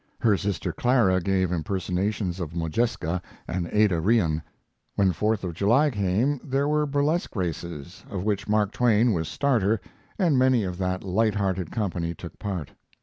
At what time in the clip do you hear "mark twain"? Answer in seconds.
8.49-9.13